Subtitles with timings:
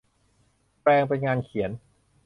[0.81, 1.71] แปลงเป็นงานเขียน